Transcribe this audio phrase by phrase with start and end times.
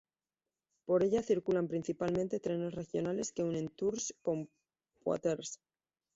[0.87, 4.37] Por ella circulan principalmente trenes regionales que unen Tours con
[5.03, 5.51] Poitiers.